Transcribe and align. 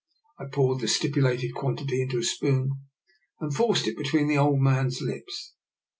I 0.39 0.45
poured 0.45 0.81
the 0.81 0.87
stipulated 0.87 1.53
quan 1.53 1.75
tity 1.77 2.01
into 2.01 2.17
a 2.17 2.23
spoon 2.23 2.71
and 3.39 3.53
forced 3.53 3.87
it 3.87 3.95
between 3.97 4.27
the 4.29 4.37
old 4.39 4.59
man's 4.59 4.99
lips. 4.99 5.53